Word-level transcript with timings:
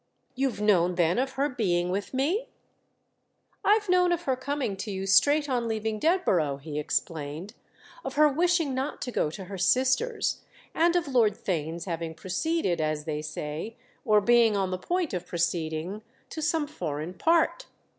"You've 0.33 0.59
known 0.59 0.95
then 0.95 1.19
of 1.19 1.33
her 1.33 1.47
being 1.47 1.91
with 1.91 2.11
me?" 2.11 2.47
"I've 3.63 3.87
known 3.87 4.11
of 4.11 4.23
her 4.23 4.35
coming 4.35 4.75
to 4.77 4.89
you 4.89 5.05
straight 5.05 5.47
on 5.47 5.67
leaving 5.67 5.99
Dedborough," 5.99 6.57
he 6.57 6.79
explained; 6.79 7.53
"of 8.03 8.15
her 8.15 8.27
wishing 8.27 8.73
not 8.73 8.99
to 9.03 9.11
go 9.11 9.29
to 9.29 9.43
her 9.43 9.59
sister's, 9.59 10.41
and 10.73 10.95
of 10.95 11.07
Lord 11.07 11.35
Theign's 11.35 11.85
having 11.85 12.15
proceeded, 12.15 12.81
as 12.81 13.05
they 13.05 13.21
say, 13.21 13.75
or 14.03 14.21
being 14.21 14.57
on 14.57 14.71
the 14.71 14.79
point 14.79 15.13
of 15.13 15.27
proceeding, 15.27 16.01
to 16.31 16.41
some 16.41 16.65
foreign 16.65 17.13
part." 17.13 17.67